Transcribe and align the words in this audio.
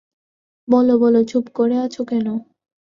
বল 0.67 0.87
বল, 1.01 1.15
চুপ 1.23 1.45
করে 1.55 1.75
আছ 1.85 1.95
কেন? 2.09 2.27